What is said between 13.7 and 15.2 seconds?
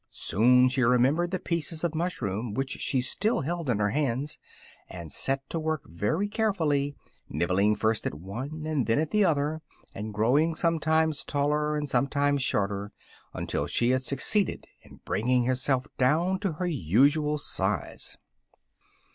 had succeeded in